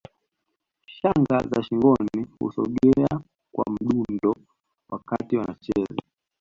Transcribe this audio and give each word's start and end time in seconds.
Shanga 0.87 1.39
za 1.49 1.63
shingoni 1.63 2.25
husogea 2.39 3.07
kwa 3.51 3.65
mdundo 3.69 4.35
wakati 4.89 5.37
wanacheza 5.37 6.01